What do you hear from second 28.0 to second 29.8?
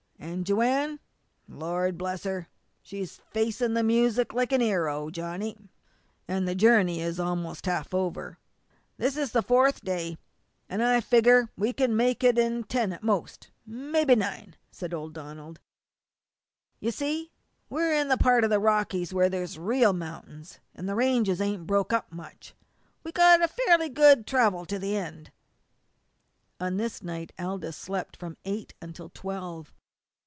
from eight until twelve.